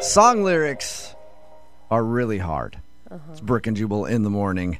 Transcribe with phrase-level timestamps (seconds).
[0.00, 1.14] Song lyrics
[1.90, 2.78] are really hard.
[3.10, 3.32] Uh-huh.
[3.32, 4.78] It's Brooke and Jubal in the morning.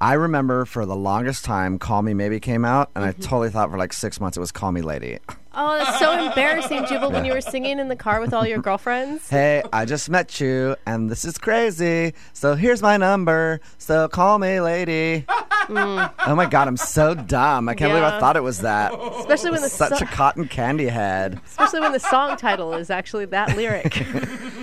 [0.00, 3.22] I remember for the longest time, Call Me Maybe came out, and I mm-hmm.
[3.22, 5.18] totally thought for like six months it was Call Me Lady.
[5.52, 8.58] Oh, that's so embarrassing, Jubal, when you were singing in the car with all your
[8.58, 9.28] girlfriends.
[9.38, 12.14] Hey, I just met you, and this is crazy.
[12.32, 13.60] So here's my number.
[13.78, 15.26] So call me lady.
[15.70, 17.68] Oh my god, I'm so dumb.
[17.68, 18.20] I can't believe I Yeah.
[18.20, 18.92] thought it was that.
[19.18, 21.40] Especially when the Such so- a cotton candy head.
[21.46, 24.04] especially when the song title is actually that lyric.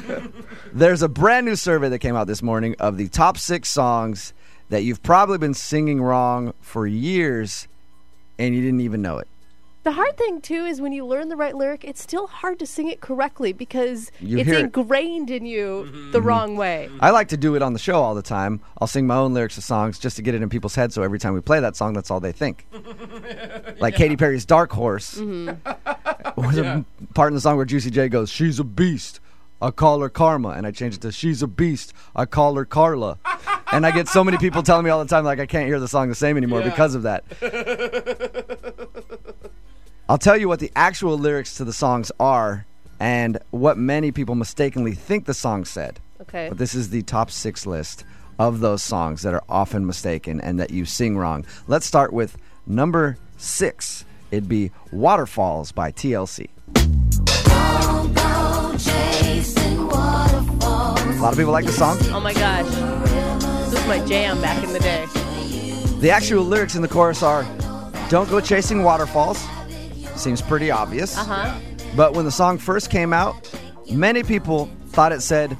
[0.73, 4.33] There's a brand new survey that came out this morning of the top six songs
[4.69, 7.67] that you've probably been singing wrong for years
[8.39, 9.27] and you didn't even know it.
[9.85, 12.65] The hard thing too is when you learn the right lyric, it's still hard to
[12.65, 14.75] sing it correctly because You it's hear it.
[14.75, 16.11] ingrained in you mm-hmm.
[16.11, 16.27] the mm-hmm.
[16.27, 16.89] wrong way.
[17.01, 18.61] I like to do it on the show all the time.
[18.81, 21.03] I'll sing my own lyrics to songs just to get it in people's heads so
[21.03, 22.65] every time we play that song, that's all they think.
[23.77, 25.15] Like Katy Perry's Dark Horse.
[25.15, 26.41] Mm-hmm.
[26.41, 29.19] was a part in the song where Juicy J goes, She's a beast.
[29.61, 30.49] I call her Karma.
[30.49, 31.93] And I change it to She's a beast.
[32.15, 33.19] I call her Carla.
[33.71, 35.79] and I get so many people telling me all the time, like, I can't hear
[35.79, 36.69] the song the same anymore Yeah.
[36.69, 37.23] because of that.
[40.07, 42.67] I'll tell you what the actual lyrics to the songs are
[42.99, 45.99] and what many people mistakenly think the song said.
[46.21, 46.47] Okay.
[46.47, 48.05] But this is the top six list
[48.37, 51.43] of those songs that are often mistaken and that you sing wrong.
[51.67, 54.05] Let's start with number six.
[54.29, 56.49] It'd be Waterfalls by TLC.
[61.15, 61.97] A lot of people like the song.
[62.11, 62.65] Oh my gosh.
[63.71, 65.07] This was my jam back in the day.
[65.99, 67.43] The actual lyrics in the chorus are
[68.09, 69.43] Don't go chasing waterfalls.
[70.15, 71.17] Seems pretty obvious.
[71.17, 71.59] Uh huh.
[71.95, 73.35] But when the song first came out,
[73.91, 75.57] many people thought it said,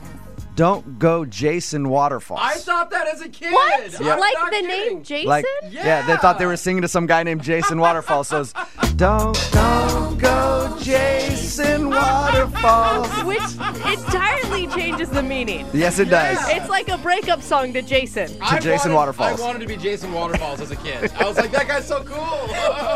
[0.56, 2.39] Don't go Jason Waterfalls.
[2.42, 3.52] I thought that as a kid.
[3.52, 4.02] What?
[4.02, 4.67] I'm Like the kidding.
[4.67, 5.28] name Jason?
[5.30, 6.06] Like, yeah.
[6.08, 8.30] they thought they were singing to some guy named Jason Waterfalls.
[8.30, 8.53] So it's,
[8.95, 13.09] don't, don't go Jason Waterfalls.
[13.26, 13.42] Which
[13.86, 15.67] entirely changes the meaning.
[15.73, 16.38] Yes, it does.
[16.50, 18.31] It's like a breakup song to Jason.
[18.42, 19.42] I Jason wanted, Waterfalls.
[19.42, 21.11] I wanted to be Jason Waterfalls as a kid.
[21.20, 22.44] I was like, that guy's so cool.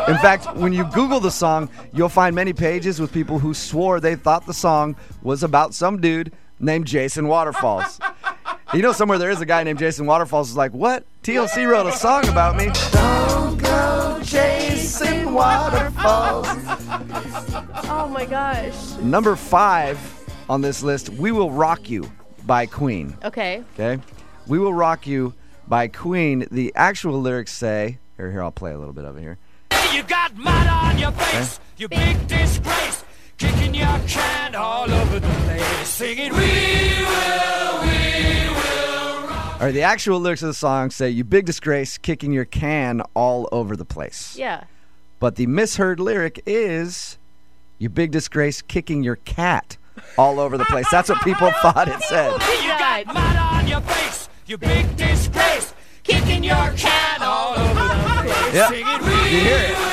[0.08, 4.00] In fact, when you Google the song, you'll find many pages with people who swore
[4.00, 8.00] they thought the song was about some dude named Jason Waterfalls.
[8.72, 11.04] you know, somewhere there is a guy named Jason Waterfalls who's like, what?
[11.22, 12.70] TLC wrote a song about me.
[12.92, 16.46] Don't go chasing waterfalls.
[17.88, 18.96] Oh my gosh.
[18.98, 19.98] Number five
[20.48, 22.10] on this list, We Will Rock You
[22.46, 23.16] by Queen.
[23.24, 23.64] Okay.
[23.74, 24.02] Okay?
[24.46, 25.34] We Will Rock You
[25.68, 26.46] by Queen.
[26.50, 29.38] The actual lyrics say, here, here, I'll play a little bit of it here.
[29.92, 33.04] You got mud on your face, you big disgrace,
[33.40, 39.54] kicking your can all over the place, singing, We will, we will rock.
[39.54, 43.00] All right, the actual lyrics of the song say, You big disgrace, kicking your can
[43.14, 44.36] all over the place.
[44.38, 44.64] Yeah.
[45.18, 47.18] But the misheard lyric is,
[47.78, 49.76] You big disgrace, kicking your cat
[50.18, 50.86] all over the place.
[50.90, 52.32] That's what people thought it said.
[52.62, 55.72] You got mud on your face, you big disgrace,
[56.02, 58.68] kicking your can all over the place, Yep.
[58.68, 59.89] singing, You We hear it.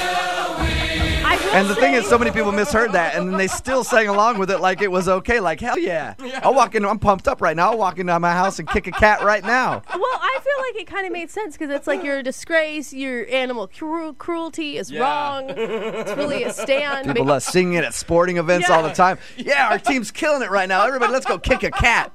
[1.57, 3.83] I will And the thing is, so many people misheard that, and then they still
[3.83, 5.39] sang along with it like it was okay.
[5.39, 6.13] Like, hell yeah.
[6.43, 7.71] I'll walk in, I'm pumped up right now.
[7.71, 9.81] I'll walk into my house and kick a cat right now.
[9.89, 12.93] Well, I feel like it kind of made sense because it's like you're a disgrace,
[12.93, 15.01] your animal cru- cruelty is Yeah.
[15.01, 15.49] wrong.
[15.49, 17.07] It's really a stand.
[17.07, 19.17] People uh, singing it at sporting events all the time.
[19.37, 20.85] Yeah, our team's killing it right now.
[20.85, 22.11] Everybody, let's go kick a cat.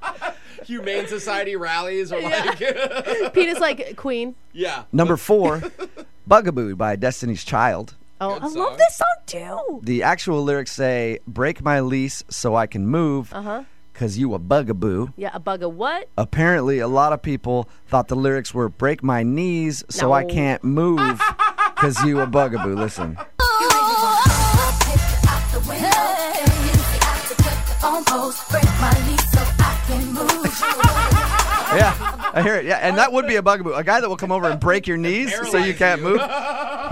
[0.65, 2.57] Humane Society rallies are like,
[3.33, 4.35] Pete is like queen.
[4.53, 4.83] yeah.
[4.91, 5.61] Number four,
[6.27, 7.95] Bugaboo by Destiny's Child.
[8.25, 8.57] Oh, Good I song.
[8.63, 9.79] love this song too.
[9.83, 13.63] The actual lyrics say, Break my lease so I can move, Uh huh.
[13.93, 15.09] cause you a bugaboo.
[15.17, 16.07] Yeah, a bug of what?
[16.17, 20.29] Apparently, a lot of people thought the lyrics were, Break my knees so I No.
[20.33, 21.19] can't move,
[21.75, 22.75] cause you a bugaboo.
[22.75, 23.17] Listen.
[31.75, 32.65] Yeah, I hear it.
[32.65, 33.73] Yeah, and that would be a bugaboo.
[33.73, 36.19] A guy that will come over and break your knees so you can't move.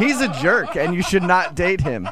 [0.01, 2.07] He's a jerk, and you should not date him.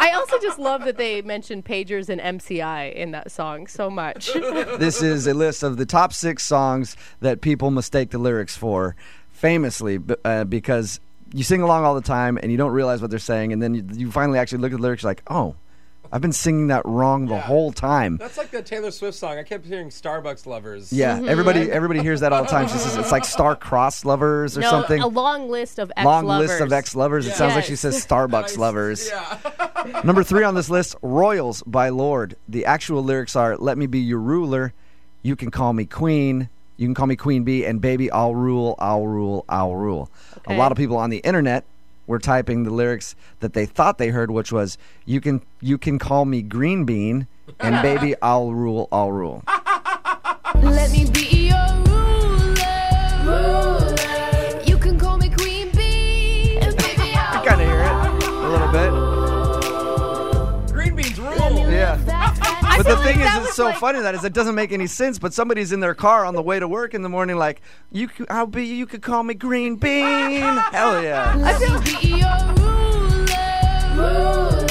[0.00, 4.32] I also just love that they mentioned pagers and MCI in that song so much.
[4.32, 8.96] This is a list of the top six songs that people mistake the lyrics for,
[9.30, 10.98] famously, uh, because
[11.32, 13.74] you sing along all the time and you don't realize what they're saying, and then
[13.74, 15.54] you, you finally actually look at the lyrics like, oh,
[16.10, 17.40] I've been singing that wrong the Yeah.
[17.42, 18.16] whole time.
[18.16, 19.38] That's like the Taylor Swift song.
[19.38, 20.92] I kept hearing Starbucks lovers.
[20.92, 21.28] Yeah, mm-hmm.
[21.28, 22.68] everybody everybody hears that all the time.
[22.68, 25.00] She says it's like star-crossed lovers or no, something.
[25.00, 26.48] a long list of ex Long lovers.
[26.48, 27.26] Long list of ex-lovers.
[27.26, 29.08] It sounds like she says Starbucks lovers.
[29.08, 30.00] Yeah.
[30.04, 32.36] Number three on this list, Royals by Lorde.
[32.48, 34.72] The actual lyrics are Let me be your ruler.
[35.22, 36.48] You can call me queen.
[36.78, 40.08] You can call me Queen Bee, and baby, I'll rule, I'll rule, I'll rule.
[40.46, 41.64] A lot of people on the internet
[42.08, 46.00] were typing the lyrics that they thought they heard, which was "You can you can
[46.00, 47.28] call me Green Bean,
[47.60, 49.44] and baby, I'll rule, I'll rule."
[50.56, 51.47] Let me be
[62.78, 64.54] But feel the like thing is, it's was so like- funny that is it doesn't
[64.54, 65.18] make any sense.
[65.18, 67.60] But somebody's in their car on the way to work in the morning, like
[67.92, 70.40] you, could, I'll be, you could call me Green Bean.
[70.72, 71.34] Hell yeah.
[71.36, 71.68] Let me
[72.00, 72.54] be your
[73.96, 74.66] ruler.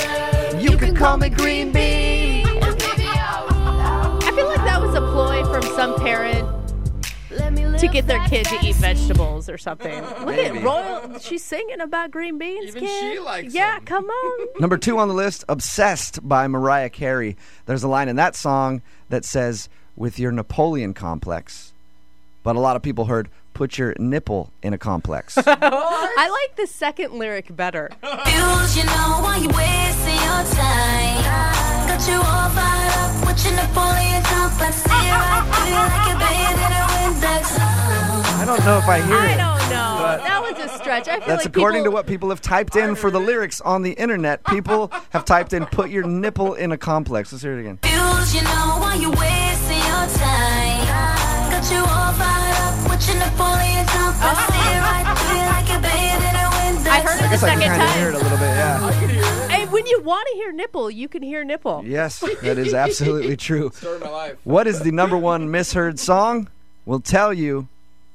[0.59, 2.47] You could call me Green Bean.
[2.47, 4.19] And I'll rule.
[4.23, 6.36] I feel like that was a ploy from some parent Let me live
[7.77, 10.01] to get their kid to eat vegetables or something.
[10.03, 10.57] Look Maybe.
[10.59, 11.19] at Royal.
[11.19, 13.13] She's singing about green beans, Even kid.
[13.13, 13.85] she likes Yeah, them.
[13.85, 14.47] come on.
[14.59, 17.37] Number two on the list, "Obsessed" by Mariah Carey.
[17.65, 21.71] There's a line in that song that says, "With your Napoleon complex,"
[22.43, 26.67] but a lot of people heard, "Put your nipple in a complex." I like the
[26.67, 27.89] second lyric better.
[28.01, 29.21] Confused, you know
[38.47, 39.37] don't know if I hear I it.
[39.37, 39.97] don't know.
[40.23, 41.07] That was a stretch.
[41.07, 43.59] I feel That's like according people, to what people have typed in for the lyrics
[43.61, 44.43] on the internet.
[44.45, 47.77] People have typed in "Put your nipple in a complex." Let's hear it again.
[47.81, 50.87] Confused, you know why you wasting your time.
[51.51, 54.39] Got you all fired up with your Napoleon complex.
[54.47, 56.87] See it right through you like you're bathed in a Windex.
[56.89, 58.21] I heard it I the guess I can second kind of hear it time.
[58.21, 59.17] a little bit.
[59.17, 59.47] Yeah.
[59.49, 61.83] Hey, when you want to hear nipple, you can hear nipple.
[61.85, 63.71] Yes, that is absolutely true.
[63.73, 64.37] Story of my life.
[64.45, 66.47] What is the number one misheard song?
[66.85, 67.67] We'll tell you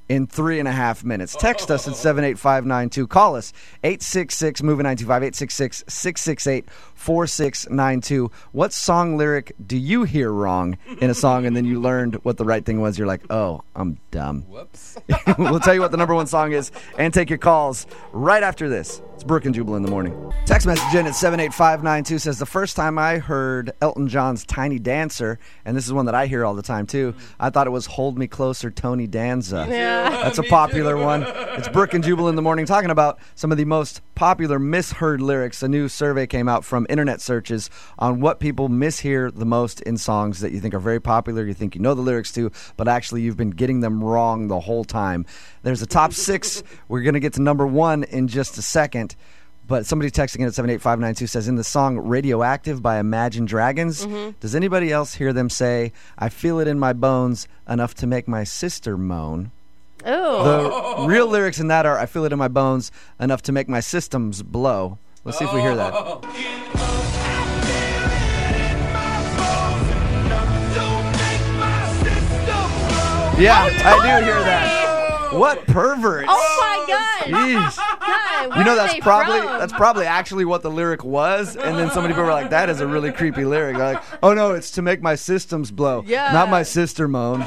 [0.09, 1.35] in three and a half minutes.
[1.35, 3.07] Text us at 78592.
[3.07, 3.53] Call us
[3.85, 8.31] 866 Movie 925 866 668 4692.
[8.53, 12.37] What song lyric do you hear wrong in a song and then you learned what
[12.37, 12.99] the right thing was?
[12.99, 14.43] You're like, oh, I'm dumb.
[14.43, 14.99] Whoops.
[15.39, 18.69] we'll tell you what the number one song is and take your calls right after
[18.69, 19.03] this.
[19.15, 20.33] It's Brooke and Jubal in the morning.
[20.47, 25.39] Text message in at 78592 says, The first time I heard Elton John's Tiny Dancer,
[25.65, 27.87] and this is one that I hear all the time too, I thought it was
[27.87, 29.67] Hold Me Closer, Tony Danza.
[29.69, 29.92] Yeah.
[30.23, 31.23] That's a popular one.
[31.27, 35.21] It's Brooke and Jubal in the morning talking about some of the most popular misheard
[35.21, 35.63] lyrics.
[35.63, 37.69] A new survey came out from internet searches
[37.99, 41.53] on what people mishear the most in songs that you think are very popular, you
[41.53, 44.85] think you know the lyrics to, but actually you've been getting them wrong the whole
[44.85, 45.27] time.
[45.63, 46.63] There's a top six.
[46.89, 49.15] We're going to get to number one in just a second.
[49.67, 54.31] But somebody texting in at 78592 says, in the song Radioactive by Imagine Dragons, mm-hmm.
[54.41, 58.27] does anybody else hear them say, I feel it in my bones enough to make
[58.27, 59.53] my sister moan?
[60.05, 61.03] Oh.
[61.03, 62.91] The real lyrics in that are I feel it in my bones
[63.21, 64.99] enough to make my systems blow.
[65.25, 65.93] Let's see if we hear that.
[65.95, 66.21] Oh.
[73.39, 75.33] Yeah, I do hear that.
[75.33, 76.29] What perverts.
[76.31, 77.23] Oh my God.
[77.25, 77.77] Jeez.
[78.47, 79.59] God, You know are that's they probably from?
[79.59, 82.69] that's probably actually what the lyric was, and then so many people were like, "That
[82.69, 86.05] is a really creepy lyric." They're like, "Oh no, it's to make my systems blow,
[86.07, 86.31] Yeah.
[86.33, 87.41] not my sister moan."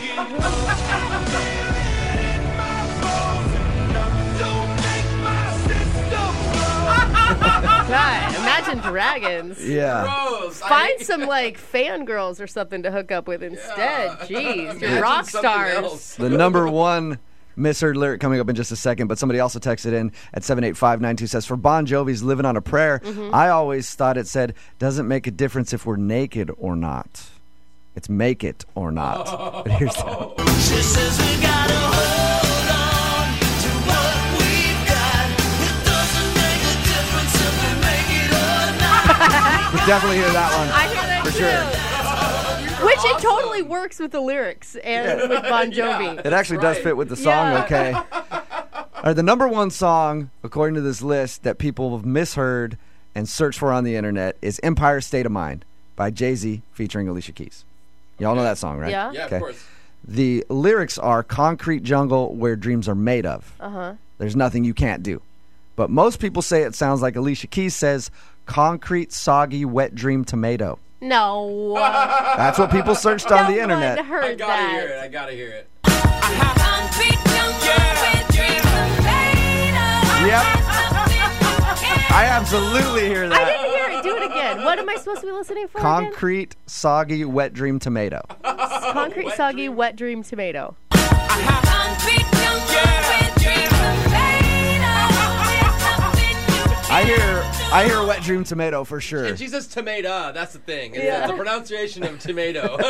[8.89, 9.63] Dragons.
[9.65, 10.61] Yeah, Gross.
[10.61, 14.11] I Find hate- some like fangirls or something to hook up with instead.
[14.19, 15.73] Jeez, you're rock something stars.
[15.75, 16.15] else.
[16.15, 17.19] the number one
[17.57, 21.27] misheard lyric coming up in just a second, but somebody also texted in at 78592
[21.27, 23.33] says, For Bon Jovi's Living on a Prayer, mm-hmm.
[23.33, 27.25] I always thought it said, doesn't make a difference if we're naked or not.
[27.95, 29.25] It's make it or not.
[29.65, 30.05] But here's that.
[30.05, 30.35] Oh.
[30.59, 32.34] She says we gotta hold
[39.75, 39.87] not.
[39.87, 40.67] Definitely hear that one.
[40.69, 41.37] I hear that For too.
[42.75, 42.85] sure.
[42.87, 46.23] Which it totally works with the lyrics and with Bon Jovi.
[46.25, 47.63] It actually does fit with the song, Yeah.
[47.63, 47.93] okay.
[48.95, 52.77] All right, the number one song, according to this list, that people have misheard
[53.13, 55.63] and searched for on the internet is Empire State of Mind
[55.95, 57.63] by Jay Z featuring Alicia Keys.
[58.19, 58.89] Y'all know that song, right?
[58.91, 59.11] Yeah.
[59.11, 59.35] Yeah, Okay.
[59.37, 59.63] of course.
[60.07, 63.53] The lyrics are concrete jungle where dreams are made of.
[63.59, 63.93] Uh huh.
[64.17, 65.21] There's nothing you can't do.
[65.75, 68.09] But most people say it sounds like Alicia Keys says
[68.45, 70.79] concrete, soggy, wet dream tomato.
[71.01, 71.73] No.
[71.75, 74.05] That's what people searched on the No one internet.
[74.05, 74.69] heard I gotta that.
[74.71, 74.99] hear it.
[75.03, 75.69] I gotta hear it.
[75.83, 80.27] Concrete jungle where dreams are made of.
[80.27, 80.45] Yep.
[82.17, 83.45] I absolutely hear I that.
[83.45, 84.03] didn't hear it.
[84.03, 84.63] Do it again.
[84.63, 85.79] What am I supposed to be listening for?
[85.79, 86.05] again?
[86.05, 88.21] Concrete, soggy, wet dream tomato.
[88.43, 89.75] Concrete, Wet soggy, dream.
[89.75, 90.75] wet dream tomato.
[97.75, 99.25] I hear I wet dream tomato for sure.
[99.25, 100.31] And she says tomato.
[100.31, 100.95] That's the thing.
[100.95, 101.27] It's Yeah.
[101.27, 102.77] the pronunciation of tomato.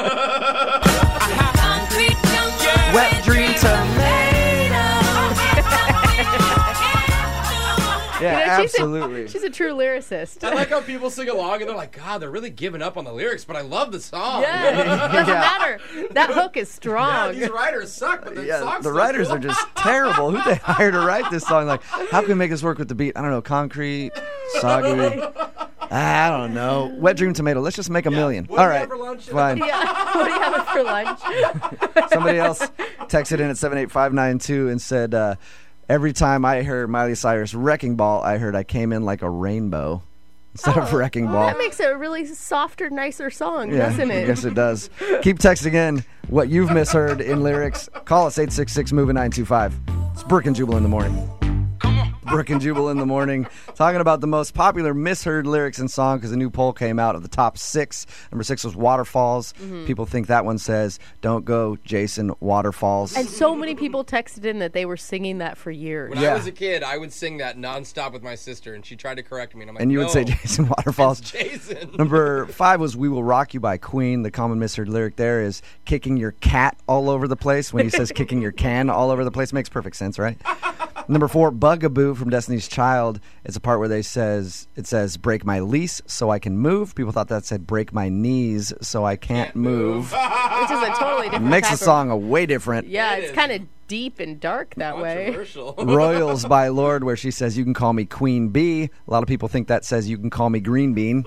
[2.94, 3.96] Wet dream tomato.
[8.22, 9.28] Yeah, You know, she's a- absolutely.
[9.28, 10.42] She's a true lyricist.
[10.44, 13.04] I like how people sing along and they're like, God, they're really giving up on
[13.04, 14.42] the lyrics, but I love the song.
[14.42, 14.88] Yeah, doesn't
[15.34, 15.40] Yeah.
[15.42, 15.65] matter.
[16.16, 17.32] That hook is Yeah, strong.
[17.34, 19.36] these writers suck, but the yeah, song's the writers cool.
[19.38, 20.32] are just terrible.
[20.32, 21.68] Who they hired to write this song?
[21.68, 23.18] Like, how can we make this work with the beat?
[23.18, 23.42] I don't know.
[23.42, 24.12] Concrete,
[24.60, 25.22] soggy.
[25.92, 26.94] I don't know.
[26.98, 27.62] Wet dream tomato.
[27.62, 28.46] Let's just make a million.
[28.46, 29.30] What do All you right, have for lunch?
[29.30, 29.58] fine.
[29.60, 30.16] yeah.
[30.16, 32.10] What do you have for lunch?
[32.12, 32.60] Somebody else
[33.08, 35.36] texted in at seven eight five nine two and said, uh,
[35.88, 39.30] "Every time I heard Miley Cyrus wrecking ball, I heard I came in like a
[39.30, 40.02] rainbow
[40.56, 44.10] instead of oh, wrecking ball." That makes it a really softer, nicer song, Yeah, doesn't
[44.10, 44.28] it?
[44.28, 44.90] Yes, it does.
[45.22, 47.90] Keep texting in what you've misheard in lyrics.
[48.06, 49.80] Call us 866 Moving 925.
[50.14, 51.45] It's Brooke and Jubal in the morning.
[52.26, 56.18] Brooke and Jubal in the morning, talking about the most popular misheard lyrics in song
[56.18, 58.06] because a new poll came out of the top six.
[58.32, 59.54] Number six was Waterfalls.
[59.54, 59.86] Mm-hmm.
[59.86, 63.16] People think that one says, Don't go, Jason, Waterfalls.
[63.16, 66.10] And so many people texted in that they were singing that for years.
[66.12, 66.32] When Yeah.
[66.32, 69.16] I was a kid, I would sing that nonstop with my sister, and she tried
[69.16, 71.22] to correct me, and I'm like, and you would say Jason Waterfalls.
[71.22, 71.92] Jason.
[71.98, 74.24] Number five was "We Will Rock You" by Queen.
[74.24, 77.90] The common misheard lyric there is "kicking your cat all over the place." When he
[77.90, 80.38] says "kicking your can all over the place," makes perfect sense, right?
[81.08, 83.20] Number four, "Bugaboo" from Destiny's Child.
[83.44, 86.96] It's a part where they says it says "break my lease so I can move."
[86.96, 90.12] People thought that said "break my knees so I can't, move."
[90.62, 92.88] Which is a totally different Makes the song a way different.
[92.88, 95.36] Yeah, It it's kind of deep and dark that way.
[95.78, 98.84] Royals by Lorde, where she says, You can call me Queen Bee.
[98.84, 101.26] A lot of people think that says, You can call me Green Bean.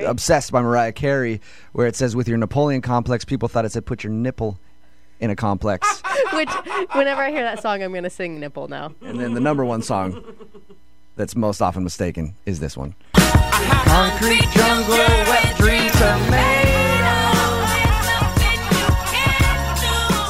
[0.00, 1.40] Obsessed by Mariah Carey,
[1.72, 4.58] where it says, With your Napoleon complex, people thought it said, Put your nipple
[5.20, 6.02] in a complex.
[6.32, 6.50] Which,
[6.92, 8.92] whenever I hear that song, I'm going to sing Nipple now.
[9.02, 10.22] and then the number one song
[11.16, 12.94] that's most often mistaken is this one.
[13.14, 15.90] Concrete jungle, wet dream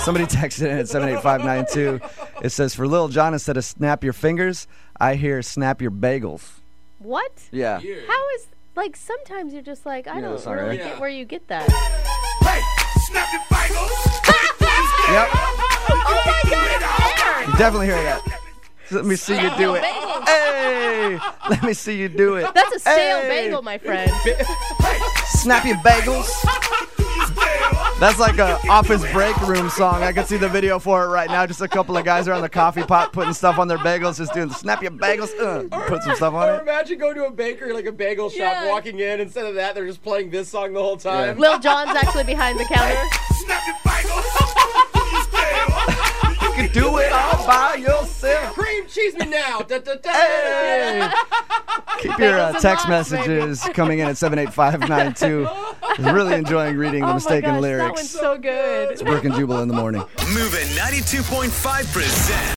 [0.07, 2.01] Somebody texted in at 78592.
[2.45, 4.69] It says, For Lil Jon, instead of snap your fingers,
[5.01, 6.61] I hear snap your bagels.
[7.01, 7.33] What?
[7.51, 7.81] Yeah.
[7.81, 10.79] How is, like, sometimes you're just like, I know don't song, really right?
[10.79, 11.01] get Yeah.
[11.01, 11.69] where you get that.
[13.13, 14.13] Yep.
[17.59, 18.23] Definitely hear that.
[18.91, 19.83] Let me see you do it.
[19.83, 20.27] Bagels.
[20.29, 22.47] Hey, let me see you do it.
[22.55, 23.29] That's a stale Hey.
[23.47, 24.11] bagel, my friend.
[25.27, 26.29] Snap your bagels.
[27.99, 30.03] That's like a office break room song.
[30.03, 31.47] I can see the video for it right now.
[31.47, 34.35] Just a couple of guys around the coffee pot putting stuff on their bagels, just
[34.35, 35.31] doing the snap your bagels.
[35.41, 36.63] Uh, put some stuff on Or it.
[36.63, 38.69] imagine going to a bakery, like a bagel shop, Yeah.
[38.69, 39.19] walking in.
[39.21, 41.39] Instead of that, they're just playing this song the whole time.
[41.39, 43.03] Lil Jon's actually behind the counter.
[46.77, 48.53] You can do it all by yourself.
[48.55, 49.61] Cream cheese me now.
[49.61, 50.11] Da, da, da.
[50.13, 51.11] Hey.
[52.01, 52.91] Keep your uh, Bagels and text baby.
[52.97, 55.49] messages coming in at 78592.
[56.13, 57.97] Really enjoying reading the Oh my mistaken gosh, that lyrics.
[57.97, 58.99] one's so good.
[59.05, 60.03] Brooke and Jubal in the morning.
[60.35, 62.55] Moving 92.5 presents.